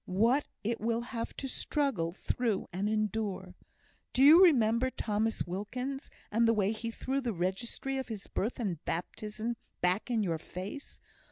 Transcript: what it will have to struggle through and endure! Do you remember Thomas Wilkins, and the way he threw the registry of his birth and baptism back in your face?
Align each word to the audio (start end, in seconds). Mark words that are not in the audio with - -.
what 0.07 0.47
it 0.63 0.81
will 0.81 1.01
have 1.01 1.31
to 1.37 1.47
struggle 1.47 2.11
through 2.11 2.67
and 2.73 2.89
endure! 2.89 3.53
Do 4.13 4.23
you 4.23 4.43
remember 4.43 4.89
Thomas 4.89 5.43
Wilkins, 5.45 6.09
and 6.31 6.47
the 6.47 6.55
way 6.55 6.71
he 6.71 6.89
threw 6.89 7.21
the 7.21 7.33
registry 7.33 7.99
of 7.99 8.07
his 8.07 8.25
birth 8.25 8.59
and 8.59 8.83
baptism 8.83 9.57
back 9.79 10.09
in 10.09 10.23
your 10.23 10.39
face? 10.39 10.99